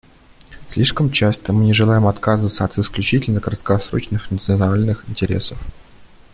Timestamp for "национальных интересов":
4.31-5.59